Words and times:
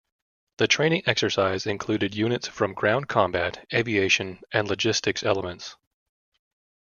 The 0.57 0.65
training 0.67 1.03
exercise 1.05 1.67
included 1.67 2.15
units 2.15 2.47
from 2.47 2.73
ground 2.73 3.07
combat, 3.07 3.67
aviation 3.71 4.39
and 4.51 4.67
logistics 4.67 5.21
elements. 5.21 5.75